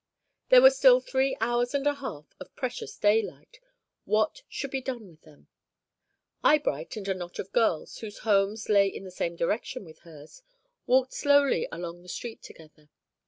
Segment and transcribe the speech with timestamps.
[0.49, 3.59] There were still three hours and a half of precious daylight.
[4.05, 5.47] What should be done with them?
[6.43, 10.41] Eyebright and a knot of girls, whose homes lay in the same direction with hers,
[10.87, 12.89] walked slowly down the street together.